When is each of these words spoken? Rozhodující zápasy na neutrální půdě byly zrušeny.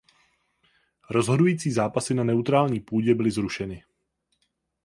Rozhodující 1.09 1.71
zápasy 1.71 2.13
na 2.13 2.23
neutrální 2.23 2.79
půdě 2.79 3.15
byly 3.15 3.31
zrušeny. 3.31 3.83